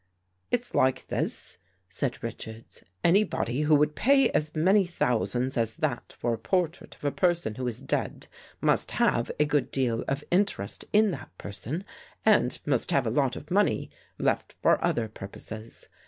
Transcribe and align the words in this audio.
"It's 0.51 0.73
like 0.73 1.05
this," 1.09 1.59
said 1.87 2.23
Richards." 2.23 2.81
Anybody 3.13 3.61
who 3.61 3.75
would 3.75 3.95
pay 3.95 4.31
as 4.31 4.55
many 4.55 4.83
thousands 4.83 5.57
as 5.57 5.75
that 5.75 6.13
for 6.17 6.33
a 6.33 6.39
portrait 6.39 6.95
of 6.95 7.05
a 7.05 7.11
person 7.11 7.53
who 7.53 7.67
is 7.67 7.81
dead, 7.81 8.25
must 8.61 8.89
have 8.97 9.29
a 9.39 9.45
good 9.45 9.69
deal 9.69 10.03
of 10.07 10.23
interest 10.31 10.85
in 10.91 11.11
that 11.11 11.29
person 11.37 11.85
and 12.25 12.57
must 12.65 12.89
have 12.89 13.05
a 13.05 13.11
lot 13.11 13.35
of 13.35 13.51
money 13.51 13.91
left 14.17 14.55
for 14.63 14.83
other 14.83 15.07
purposes. 15.07 15.87